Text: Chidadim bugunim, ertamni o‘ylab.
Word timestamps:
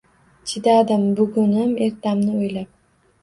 Chidadim 0.51 1.03
bugunim, 1.19 1.75
ertamni 1.89 2.39
o‘ylab. 2.39 2.73